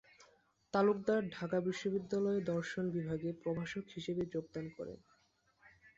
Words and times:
তালুকদার 0.73 1.21
ঢাকা 1.29 1.57
বিশ্ববিদ্যালয়ে 1.59 2.39
দর্শন 2.51 2.85
বিভাগে 2.89 3.29
প্রভাষক 3.43 3.83
হিসেবে 3.95 4.23
যোগদান 4.33 4.65
করেন। 4.77 4.99